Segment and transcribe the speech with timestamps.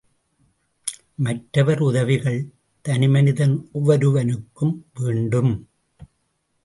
[1.17, 2.39] மற்றவர் உதவிகள்
[2.85, 5.53] தனிமனிதன் ஒவ்வொருவனுக்கும் வேண்டும்!